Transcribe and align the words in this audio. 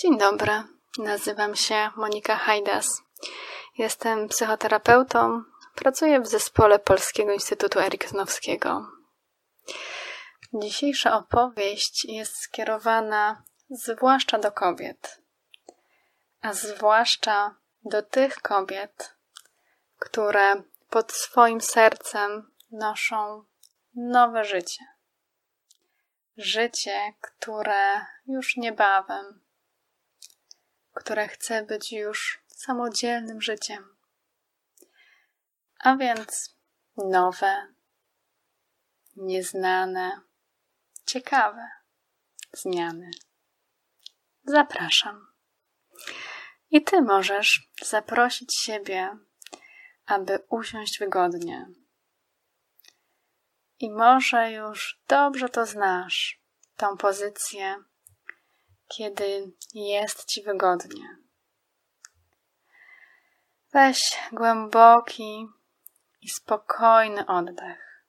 Dzień 0.00 0.18
dobry, 0.18 0.62
nazywam 0.98 1.56
się 1.56 1.90
Monika 1.96 2.36
Hajdas. 2.36 3.02
Jestem 3.78 4.28
psychoterapeutą, 4.28 5.42
pracuję 5.74 6.20
w 6.20 6.26
zespole 6.26 6.78
Polskiego 6.78 7.32
Instytutu 7.32 7.80
Eriksonowskiego. 7.80 8.86
Dzisiejsza 10.54 11.16
opowieść 11.16 12.04
jest 12.04 12.36
skierowana 12.36 13.42
zwłaszcza 13.70 14.38
do 14.38 14.52
kobiet, 14.52 15.22
a 16.40 16.52
zwłaszcza 16.52 17.54
do 17.84 18.02
tych 18.02 18.42
kobiet, 18.42 19.16
które 19.98 20.62
pod 20.90 21.12
swoim 21.12 21.60
sercem 21.60 22.50
noszą 22.70 23.44
nowe 23.94 24.44
życie. 24.44 24.84
Życie, 26.36 27.14
które 27.20 28.06
już 28.26 28.56
niebawem 28.56 29.47
które 30.94 31.28
chce 31.28 31.62
być 31.62 31.92
już 31.92 32.42
samodzielnym 32.46 33.42
życiem. 33.42 33.96
A 35.78 35.96
więc 35.96 36.56
nowe, 36.96 37.66
nieznane, 39.16 40.20
ciekawe 41.06 41.68
zmiany. 42.52 43.10
Zapraszam. 44.44 45.26
I 46.70 46.84
ty 46.84 47.02
możesz 47.02 47.70
zaprosić 47.82 48.56
siebie, 48.56 49.16
aby 50.06 50.38
usiąść 50.48 50.98
wygodnie. 50.98 51.66
I 53.78 53.90
może 53.90 54.52
już 54.52 55.00
dobrze 55.08 55.48
to 55.48 55.66
znasz, 55.66 56.42
tą 56.76 56.96
pozycję, 56.96 57.76
kiedy 58.88 59.52
jest 59.74 60.24
ci 60.24 60.42
wygodnie. 60.42 61.16
Weź 63.72 64.00
głęboki 64.32 65.48
i 66.20 66.28
spokojny 66.28 67.26
oddech. 67.26 68.04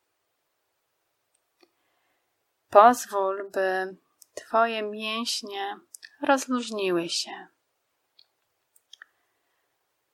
Pozwól, 2.70 3.50
by 3.52 3.96
Twoje 4.34 4.82
mięśnie 4.82 5.80
rozluźniły 6.22 7.10
się. 7.10 7.48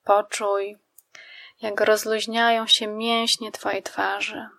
Poczuj, 0.04 0.78
jak 1.62 1.82
rozluźniają 1.82 2.68
się 2.68 2.88
mięśnie 2.88 3.52
Twojej 3.52 3.84
twarzy. 3.84 4.50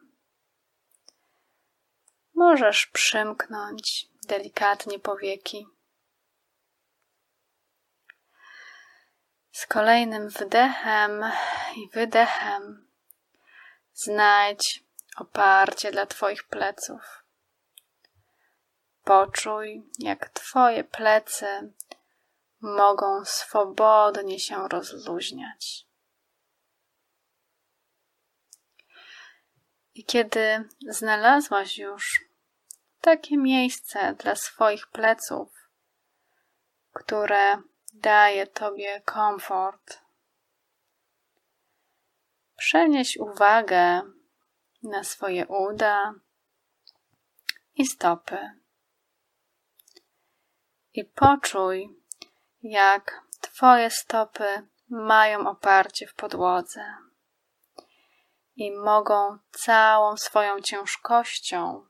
Możesz 2.35 2.87
przymknąć 2.87 4.09
delikatnie 4.29 4.99
powieki. 4.99 5.67
Z 9.57 9.67
kolejnym 9.67 10.29
wdechem 10.29 11.25
i 11.77 11.89
wydechem 11.89 12.89
znajdź 13.93 14.85
oparcie 15.17 15.91
dla 15.91 16.07
Twoich 16.07 16.45
pleców. 16.45 17.25
Poczuj, 19.05 19.91
jak 19.99 20.29
Twoje 20.29 20.85
plecy 20.85 21.75
mogą 22.61 23.25
swobodnie 23.25 24.41
się 24.41 24.69
rozluźniać. 24.69 25.87
I 29.95 30.05
kiedy 30.05 30.69
znalazłaś 30.89 31.79
już 31.79 32.21
takie 33.01 33.37
miejsce 33.37 34.15
dla 34.15 34.35
swoich 34.35 34.87
pleców, 34.87 35.49
które 36.93 37.63
daje 38.01 38.47
Tobie 38.47 39.01
komfort. 39.01 40.03
Przenieś 42.57 43.17
uwagę 43.17 44.03
na 44.83 45.05
swoje 45.05 45.47
uda 45.47 46.15
i 47.75 47.87
stopy. 47.87 48.51
I 50.93 51.05
poczuj, 51.05 51.89
jak 52.63 53.27
Twoje 53.41 53.91
stopy 53.91 54.69
mają 54.89 55.49
oparcie 55.49 56.07
w 56.07 56.15
podłodze 56.15 56.95
i 58.57 58.73
mogą 58.73 59.39
całą 59.51 60.17
swoją 60.17 60.61
ciężkością 60.61 61.87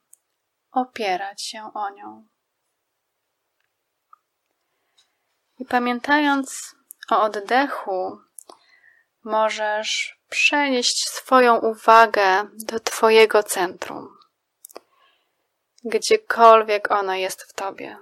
opierać 0.71 1.43
się 1.43 1.71
o 1.75 1.91
nią. 1.91 2.36
I 5.59 5.65
pamiętając 5.65 6.77
o 7.11 7.23
oddechu, 7.23 8.21
możesz 9.25 10.19
przenieść 10.29 11.09
swoją 11.09 11.57
uwagę 11.57 12.49
do 12.53 12.81
Twojego 12.81 13.43
centrum, 13.43 14.19
gdziekolwiek 15.85 16.91
ono 16.91 17.15
jest 17.15 17.43
w 17.43 17.53
Tobie. 17.53 17.97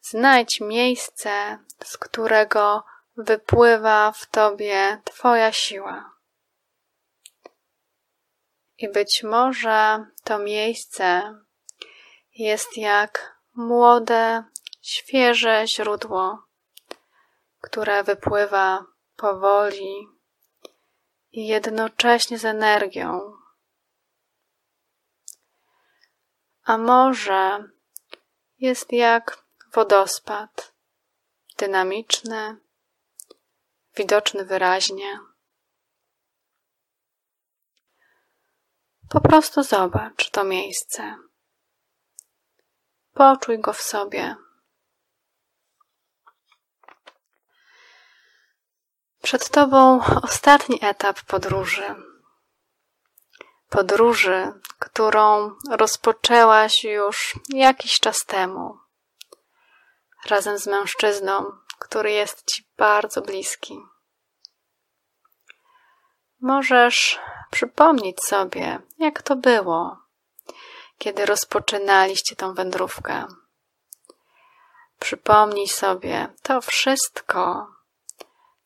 Znajdź 0.00 0.60
miejsce, 0.60 1.58
z 1.84 1.98
którego 1.98 2.84
wypływa 3.16 4.12
w 4.12 4.26
Tobie 4.26 5.00
Twoja 5.04 5.52
siła. 5.52 6.12
I 8.78 8.88
być 8.88 9.22
może 9.22 10.06
to 10.24 10.38
miejsce 10.38 11.34
jest 12.34 12.76
jak 12.76 13.36
młode, 13.54 14.44
świeże 14.86 15.66
źródło, 15.66 16.42
które 17.60 18.04
wypływa 18.04 18.86
powoli 19.16 20.08
i 21.32 21.46
jednocześnie 21.46 22.38
z 22.38 22.44
energią. 22.44 23.32
A 26.62 26.78
może 26.78 27.68
jest 28.58 28.92
jak 28.92 29.44
wodospad, 29.72 30.74
dynamiczny, 31.58 32.56
widoczny 33.96 34.44
wyraźnie. 34.44 35.20
Po 39.08 39.20
prostu 39.20 39.62
zobacz 39.62 40.30
to 40.30 40.44
miejsce. 40.44 41.16
Poczuj 43.12 43.58
go 43.58 43.72
w 43.72 43.80
sobie. 43.82 44.45
Przed 49.26 49.48
Tobą 49.48 50.00
ostatni 50.22 50.78
etap 50.82 51.20
podróży. 51.20 51.94
Podróży, 53.68 54.52
którą 54.78 55.54
rozpoczęłaś 55.70 56.84
już 56.84 57.34
jakiś 57.48 58.00
czas 58.00 58.24
temu, 58.24 58.78
razem 60.30 60.58
z 60.58 60.66
mężczyzną, 60.66 61.52
który 61.78 62.12
jest 62.12 62.50
Ci 62.50 62.66
bardzo 62.76 63.22
bliski. 63.22 63.78
Możesz 66.40 67.20
przypomnieć 67.50 68.22
sobie, 68.24 68.78
jak 68.98 69.22
to 69.22 69.36
było, 69.36 69.98
kiedy 70.98 71.26
rozpoczynaliście 71.26 72.36
tą 72.36 72.54
wędrówkę. 72.54 73.26
Przypomnij 74.98 75.68
sobie 75.68 76.34
to 76.42 76.60
wszystko, 76.60 77.75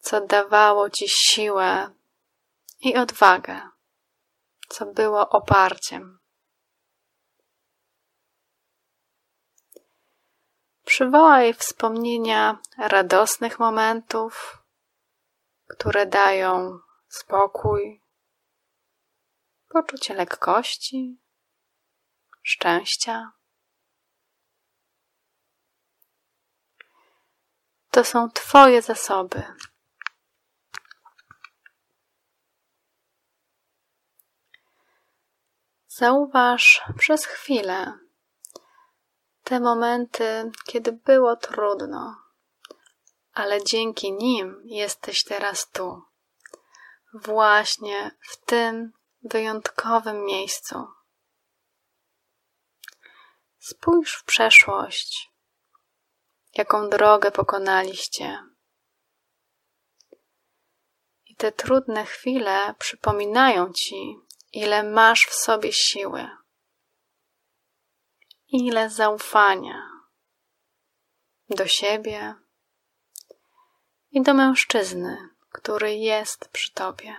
co 0.00 0.21
dawało 0.21 0.91
ci 0.91 1.09
siłę 1.09 1.91
i 2.81 2.97
odwagę, 2.97 3.61
co 4.69 4.87
było 4.87 5.28
oparciem. 5.28 6.19
Przywołaj 10.84 11.54
wspomnienia 11.54 12.59
radosnych 12.78 13.59
momentów, 13.59 14.59
które 15.69 16.07
dają 16.07 16.78
spokój, 17.09 18.03
poczucie 19.69 20.15
lekkości, 20.15 21.21
szczęścia. 22.42 23.33
To 27.91 28.04
są 28.04 28.30
Twoje 28.30 28.83
zasoby. 28.83 29.42
Zauważ 36.01 36.83
przez 36.99 37.27
chwilę 37.27 37.99
te 39.45 39.61
momenty, 39.61 40.51
kiedy 40.67 40.93
było 40.93 41.37
trudno, 41.37 42.17
ale 43.33 43.65
dzięki 43.65 44.13
nim 44.13 44.63
jesteś 44.65 45.25
teraz 45.25 45.71
tu, 45.71 46.03
właśnie 47.15 48.19
w 48.21 48.45
tym 48.45 48.93
wyjątkowym 49.23 50.25
miejscu. 50.25 50.87
Spójrz 53.59 54.17
w 54.17 54.25
przeszłość 54.25 55.31
jaką 56.55 56.89
drogę 56.89 57.31
pokonaliście. 57.31 58.39
I 61.27 61.37
te 61.37 61.53
trudne 61.53 62.05
chwile 62.05 62.75
przypominają 62.79 63.73
ci, 63.73 64.17
ile 64.53 64.83
masz 64.83 65.27
w 65.27 65.35
sobie 65.35 65.73
siły, 65.73 66.29
ile 68.49 68.91
zaufania 68.91 69.91
do 71.49 71.67
siebie 71.67 72.35
i 74.11 74.23
do 74.23 74.35
mężczyzny, 74.35 75.29
który 75.53 75.95
jest 75.95 76.49
przy 76.49 76.73
tobie. 76.73 77.17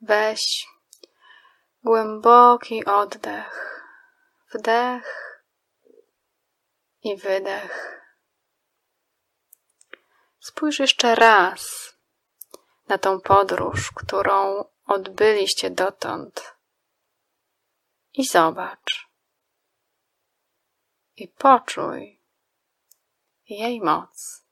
Weź 0.00 0.66
głęboki 1.82 2.84
oddech, 2.84 3.84
wdech 4.54 5.42
i 7.02 7.16
wydech. 7.16 8.02
Spójrz 10.40 10.78
jeszcze 10.78 11.14
raz 11.14 11.94
na 12.88 12.98
tą 12.98 13.20
podróż, 13.20 13.92
którą 13.94 14.64
odbyliście 14.86 15.70
dotąd 15.70 16.54
i 18.14 18.26
zobacz 18.26 19.08
i 21.16 21.28
poczuj 21.28 22.20
jej 23.48 23.80
moc. 23.80 24.44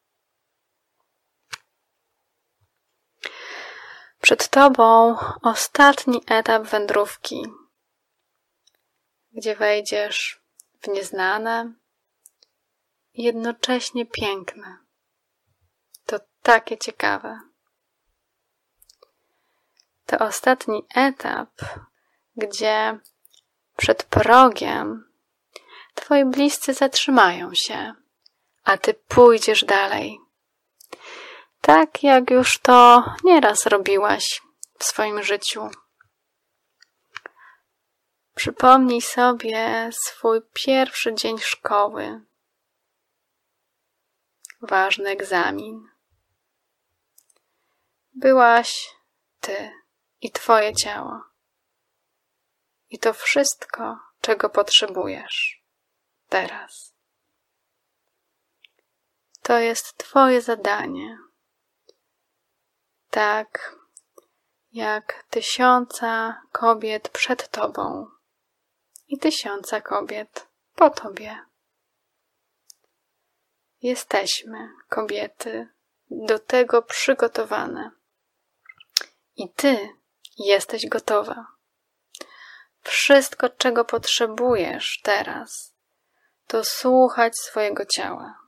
Przed 4.21 4.49
Tobą 4.49 5.17
ostatni 5.43 6.23
etap 6.27 6.63
wędrówki, 6.63 7.43
gdzie 9.33 9.57
wejdziesz 9.57 10.43
w 10.83 10.89
nieznane 10.89 11.75
jednocześnie 13.15 14.07
piękne. 14.07 14.79
To 16.07 16.21
takie 16.43 16.79
ciekawe. 16.79 17.41
To 20.07 20.19
ostatni 20.19 20.83
etap, 20.95 21.51
gdzie 22.37 22.99
przed 23.77 24.03
progiem 24.03 25.13
Twoi 25.95 26.25
bliscy 26.25 26.75
zatrzymają 26.75 27.55
się, 27.55 27.95
a 28.65 28.79
Ty 28.79 28.95
pójdziesz 28.95 29.65
dalej 29.65 30.27
tak 31.67 32.03
jak 32.03 32.31
już 32.31 32.59
to 32.59 33.05
nieraz 33.25 33.67
robiłaś 33.67 34.43
w 34.79 34.85
swoim 34.85 35.23
życiu. 35.23 35.71
Przypomnij 38.35 39.03
sobie 39.03 39.91
swój 39.93 40.41
pierwszy 40.53 41.15
dzień 41.15 41.39
szkoły, 41.39 42.21
ważny 44.61 45.11
egzamin. 45.11 45.89
Byłaś 48.15 48.95
ty 49.41 49.71
i 50.21 50.31
twoje 50.31 50.75
ciało. 50.75 51.23
I 52.91 52.99
to 52.99 53.13
wszystko, 53.13 53.99
czego 54.21 54.51
potrzebujesz 54.51 55.63
teraz. 56.29 56.95
To 59.43 59.59
jest 59.59 59.97
Twoje 59.97 60.43
zadanie 60.43 61.19
tak 63.11 63.77
jak 64.73 65.25
tysiąca 65.31 66.43
kobiet 66.53 67.09
przed 67.09 67.49
Tobą 67.49 68.07
i 69.09 69.19
tysiąca 69.19 69.81
kobiet 69.81 70.49
po 70.75 70.91
Tobie. 70.91 71.39
Jesteśmy, 73.83 74.69
kobiety, 74.89 75.69
do 76.11 76.39
tego 76.39 76.83
przygotowane. 76.83 77.91
I 79.37 79.49
Ty 79.49 79.89
jesteś 80.39 80.87
gotowa. 80.87 81.47
Wszystko, 82.83 83.49
czego 83.49 83.85
potrzebujesz 83.85 85.01
teraz, 85.03 85.75
to 86.47 86.65
słuchać 86.65 87.39
swojego 87.39 87.87
ciała. 87.87 88.39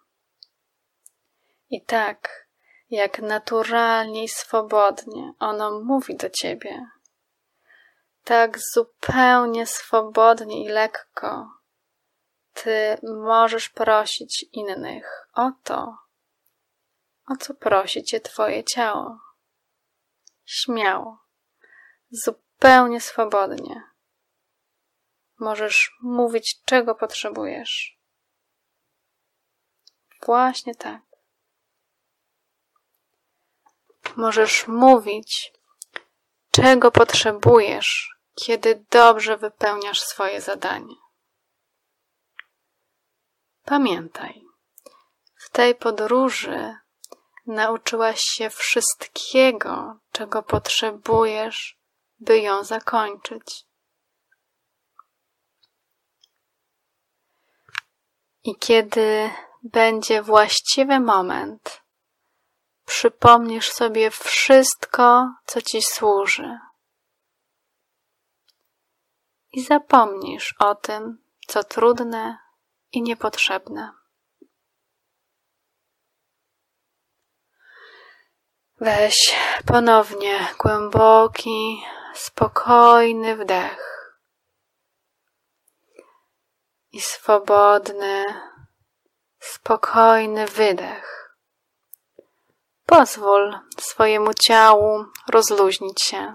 I 1.70 1.84
tak, 1.84 2.48
jak 2.90 3.18
naturalnie 3.18 4.24
i 4.24 4.28
swobodnie 4.28 5.32
ono 5.38 5.80
mówi 5.80 6.16
do 6.16 6.30
ciebie. 6.30 6.86
Tak 8.24 8.58
zupełnie 8.74 9.66
swobodnie 9.66 10.64
i 10.64 10.68
lekko 10.68 11.58
ty 12.62 12.98
możesz 13.02 13.68
prosić 13.68 14.46
innych 14.52 15.28
o 15.34 15.50
to, 15.64 15.96
o 17.28 17.36
co 17.36 17.54
prosi 17.54 18.04
cię 18.04 18.20
twoje 18.20 18.64
ciało. 18.64 19.18
Śmiało, 20.44 21.18
zupełnie 22.10 23.00
swobodnie. 23.00 23.82
Możesz 25.38 25.96
mówić, 26.02 26.62
czego 26.64 26.94
potrzebujesz. 26.94 27.98
Właśnie 30.26 30.74
tak. 30.74 31.08
możesz 34.18 34.68
mówić, 34.68 35.52
czego 36.50 36.90
potrzebujesz, 36.90 38.10
kiedy 38.34 38.84
dobrze 38.90 39.36
wypełniasz 39.36 40.00
swoje 40.00 40.40
zadanie. 40.40 40.94
Pamiętaj, 43.64 44.44
w 45.36 45.50
tej 45.50 45.74
podróży 45.74 46.74
nauczyłaś 47.46 48.20
się 48.20 48.50
wszystkiego, 48.50 49.98
czego 50.12 50.42
potrzebujesz, 50.42 51.77
by 52.20 52.40
ją 52.40 52.64
zakończyć. 52.64 53.64
I 58.44 58.56
kiedy 58.56 59.30
będzie 59.62 60.22
właściwy 60.22 61.00
moment, 61.00 61.82
przypomnisz 62.84 63.70
sobie 63.72 64.10
wszystko, 64.10 65.34
co 65.46 65.62
ci 65.62 65.82
służy. 65.82 66.58
I 69.52 69.64
zapomnisz 69.64 70.54
o 70.58 70.74
tym, 70.74 71.24
co 71.46 71.64
trudne 71.64 72.38
i 72.92 73.02
niepotrzebne. 73.02 73.92
Weź 78.80 79.34
ponownie 79.66 80.48
głęboki, 80.58 81.82
spokojny 82.18 83.36
wdech 83.36 83.88
i 86.92 87.00
swobodny, 87.00 88.24
spokojny 89.40 90.46
wydech. 90.46 91.34
Pozwól 92.86 93.58
swojemu 93.80 94.34
ciału 94.34 95.04
rozluźnić 95.28 96.02
się. 96.02 96.34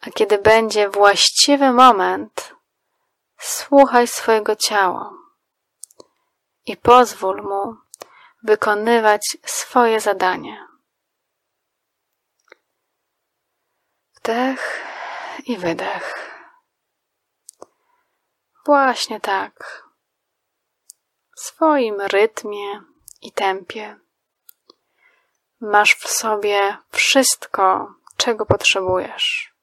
A 0.00 0.10
kiedy 0.10 0.38
będzie 0.38 0.88
właściwy 0.88 1.72
moment, 1.72 2.54
słuchaj 3.38 4.06
swojego 4.06 4.56
ciała 4.56 5.12
i 6.66 6.76
pozwól 6.76 7.42
mu 7.42 7.76
wykonywać 8.42 9.36
swoje 9.44 10.00
zadanie. 10.00 10.73
Wdech 14.24 14.84
i 15.46 15.56
wydech. 15.56 16.30
Właśnie 18.66 19.20
tak. 19.20 19.84
W 21.36 21.40
swoim 21.40 22.00
rytmie 22.00 22.80
i 23.22 23.32
tempie. 23.32 23.96
Masz 25.60 25.94
w 25.96 26.08
sobie 26.08 26.76
wszystko, 26.92 27.94
czego 28.16 28.46
potrzebujesz. 28.46 29.54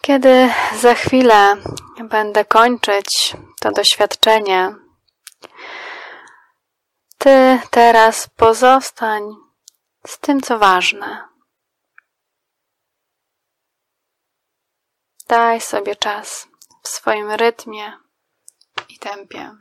Kiedy 0.00 0.50
za 0.76 0.94
chwilę 0.94 1.56
będę 2.04 2.44
kończyć 2.44 3.36
to 3.60 3.72
doświadczenie, 3.72 4.74
ty 7.18 7.60
teraz 7.70 8.26
pozostań 8.26 9.51
z 10.06 10.18
tym, 10.18 10.40
co 10.40 10.58
ważne. 10.58 11.28
Daj 15.28 15.60
sobie 15.60 15.96
czas 15.96 16.48
w 16.82 16.88
swoim 16.88 17.30
rytmie 17.30 17.92
i 18.88 18.98
tempie. 18.98 19.56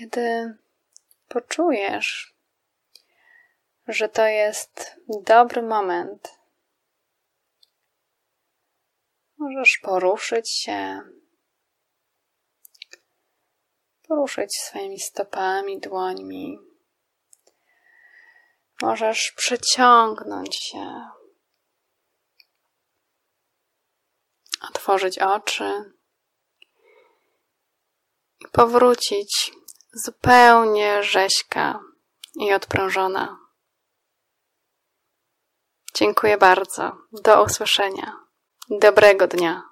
Kiedy 0.00 0.54
poczujesz, 1.28 2.34
że 3.88 4.08
to 4.08 4.26
jest 4.26 5.00
dobry 5.08 5.62
moment, 5.62 6.38
możesz 9.38 9.78
poruszyć 9.78 10.50
się, 10.50 11.00
poruszyć 14.08 14.56
swoimi 14.56 15.00
stopami, 15.00 15.80
dłońmi. 15.80 16.58
Możesz 18.82 19.32
przeciągnąć 19.36 20.56
się, 20.56 21.08
otworzyć 24.68 25.18
oczy 25.18 25.92
i 28.40 28.48
powrócić 28.52 29.59
zupełnie 29.92 31.02
rzeźka 31.02 31.80
i 32.34 32.52
odprężona. 32.52 33.38
Dziękuję 35.94 36.38
bardzo. 36.38 36.96
Do 37.12 37.44
usłyszenia. 37.44 38.16
Dobrego 38.70 39.26
dnia. 39.26 39.69